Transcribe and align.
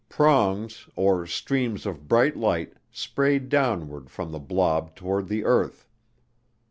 "Prongs, 0.09 0.89
or 0.95 1.27
streams 1.27 1.85
of 1.85 2.07
bright 2.07 2.35
light, 2.35 2.73
sprayed 2.91 3.49
downward 3.49 4.09
from 4.09 4.31
the 4.31 4.39
blob 4.39 4.95
toward 4.95 5.27
the 5.27 5.43
earth." 5.45 5.87